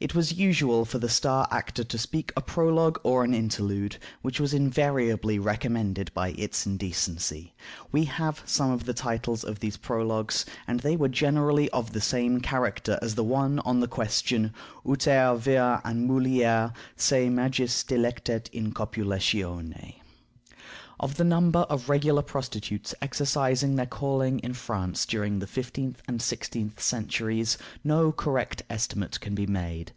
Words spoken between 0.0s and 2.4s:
It was usual for the star actor to speak a